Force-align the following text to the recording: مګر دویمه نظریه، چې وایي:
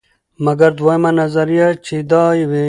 مګر 0.45 0.71
دویمه 0.79 1.11
نظریه، 1.19 1.67
چې 1.85 1.95
وایي: 2.09 2.43